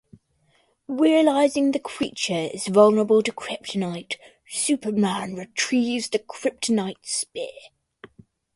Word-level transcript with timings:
Realizing 0.87 1.65
that 1.65 1.73
the 1.73 1.79
creature 1.83 2.49
is 2.51 2.65
vulnerable 2.65 3.21
to 3.21 3.31
kryptonite, 3.31 4.15
Superman 4.49 5.35
retrieves 5.35 6.09
the 6.09 6.17
kryptonite 6.17 7.05
spear. 7.05 7.51